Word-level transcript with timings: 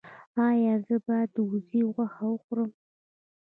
ایا 0.47 0.73
زه 0.87 0.95
باید 1.05 1.29
د 1.33 1.37
وزې 1.51 1.81
غوښه 1.93 2.25
وخورم؟ 2.29 2.71